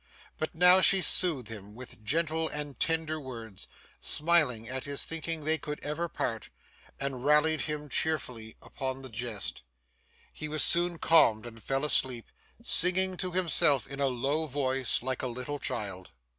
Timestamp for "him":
1.49-1.75, 7.61-7.87